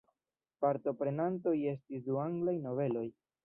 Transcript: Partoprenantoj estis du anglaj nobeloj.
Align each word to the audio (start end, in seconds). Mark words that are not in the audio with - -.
Partoprenantoj 0.65 1.55
estis 1.75 2.03
du 2.11 2.19
anglaj 2.25 2.59
nobeloj. 2.69 3.09